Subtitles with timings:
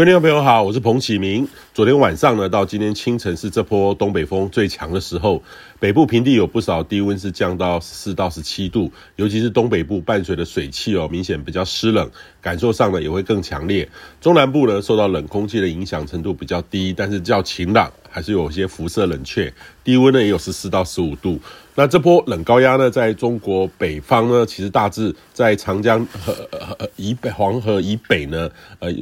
[0.00, 1.46] 各位听众朋友好，我是彭启明。
[1.74, 5.42] 昨天晚上呢，到今天清晨是这波东北风最强的时候，
[5.78, 12.10] 北部平地有不少低温是降到十四到十七度，尤其是东北部伴随的水汽哦，明显比较湿冷，
[12.40, 13.86] 感受上呢也会更强烈。
[14.22, 19.52] 中南部呢受到冷空气的影响程度比较低，但是较晴朗，还是有些辐射冷却，
[19.84, 21.40] 低温呢也有十四到十五度。
[21.76, 26.32] 那这波冷高压呢，在中国北方呢，其实大致在长江和
[26.78, 28.92] 呃以北、黄河以北呢，呃，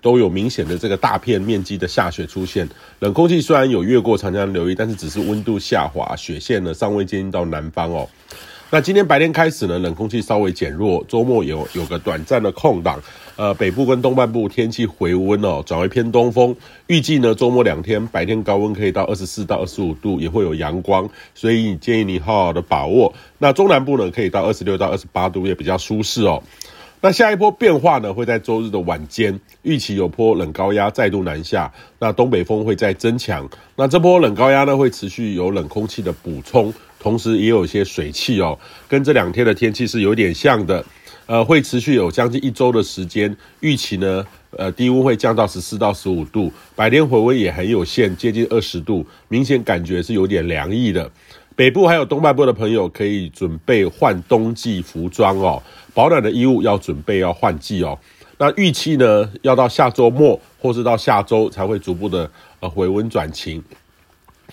[0.00, 2.68] 都有明显的这个大片面积的下雪出现。
[3.00, 8.08] 冷空气虽然有越过长江流域，但是只是温度下滑，雪线呢尚未接近到南方哦。
[8.70, 13.00] 那今天白天开始呢，冷空气稍微减弱，周末有有个短暂的空档，
[13.36, 16.56] 呃，北部跟东半部天气回温哦，转为偏东风。
[16.88, 23.14] 预计呢，周末两天白天高温可以到二十四到二十五度，也会有阳光，所以建议你好好的把握。
[23.38, 26.42] 那中南部呢，可以到二十六到二十八度，也比较舒适哦。
[27.04, 33.46] 那下一波变化呢，会在周日的晚间，预期有波冷高压再度南下，那东北风会再增强。
[33.76, 36.72] 那这波冷高压呢，会持续有冷空气的补充。
[36.98, 40.82] 同时也有一些水汽哦，跟这两天的天气是有点像的，
[41.26, 43.36] 呃，会持续有将近一周的时间。
[43.60, 51.10] 预期呢，呃，低温会降到十四到十五度，白天回温也很有限，接近二十度，明显感觉是有点凉意的。
[51.56, 55.62] 北部还有东半部的朋友可以准备换冬季服装哦，
[55.94, 57.96] 保暖的衣物要准备要换季哦。
[58.38, 63.62] 那预期呢，要到下周末或是到下周才会逐步的呃回温转晴。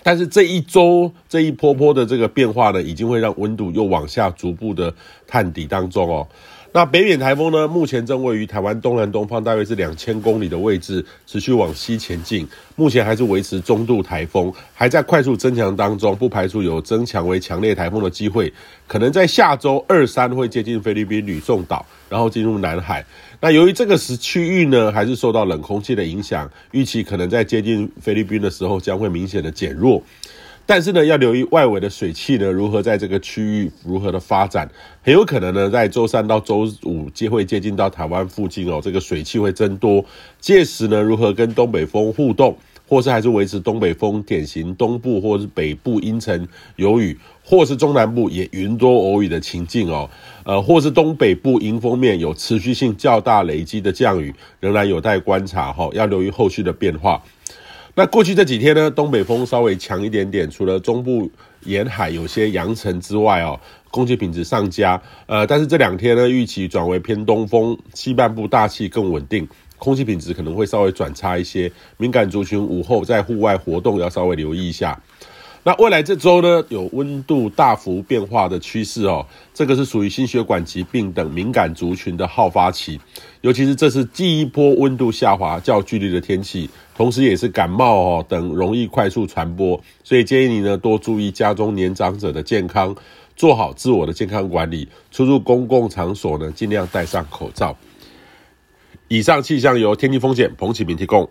[0.04, 4.94] 但是这一周这一波波的这个变化呢，已经会让温度又往下逐步的
[5.26, 6.28] 探底当中哦。
[6.74, 12.48] 那北冕台风呢，目前正位于台湾东南东方，大约是两千公里的位置，持续往西前进。
[12.76, 18.50] 目前还是维持中度台风，还在快速增强当中，不排除有增强为强烈台风的机会。
[18.86, 23.04] 可能在下周二三会接近菲律宾吕宋岛，然后进入南海。
[23.38, 30.02] 那由于这个时区域呢，还是受到冷空气的影响，预期可能在接近菲律宾的时候将会明显的减弱。
[30.64, 34.70] 但是呢，要留意外围的水汽呢，如何在这个区域如何的发展，
[35.02, 40.04] 很有可能呢，在周三到周五接会接近到台湾附近哦，这个水汽会增多。
[40.40, 42.56] 届时呢，如何跟东北风互动，
[42.88, 50.08] 或是还是维持东北风典型东部或是北部阴沉有雨，或是中南部也云多偶雨的情境哦，
[50.44, 57.20] 呃，或是东北部迎风面有持续性较大累积的降雨，仍然有待观察哈，要留意后续的变化。
[57.94, 61.30] 那过去这几天呢，东北风稍微强一点点，除了中部
[61.64, 63.60] 沿海有些扬尘之外哦，
[63.90, 65.00] 空气品质上佳。
[65.26, 71.70] 呃，但是这两天呢，预期转为偏东风，西半部大气更稳定，空气品质可能会稍微转差一些。
[71.98, 74.98] 敏感族群午后在户外活动要稍微留意一下。
[75.64, 79.24] 那未来这周呢，有温度大幅变化的趋势哦，
[79.54, 83.00] 这个是属于心血管疾病等敏感族群的好发期，
[83.42, 92.96] 尤其是这是第一波温度下滑较剧烈的天气，同时也是感冒哦等容易快速传播，所以建议你呢多注意家中年长者的健康，
[93.36, 97.76] 做好自我的健康管理，出入公共场所呢尽量戴上口罩。
[99.06, 101.30] 以上气象由天气风险彭启明提供。